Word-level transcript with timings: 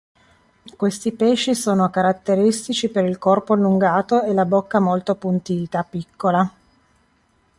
Questi 0.77 1.11
pesci 1.11 1.53
sono 1.53 1.91
caratteristici 1.91 2.89
per 2.89 3.05
il 3.05 3.19
corpo 3.19 3.53
allungato 3.53 4.23
e 4.23 4.33
la 4.33 4.45
bocca 4.45 4.79
molto 4.79 5.11
appuntita, 5.11 5.83
piccola. 5.87 6.51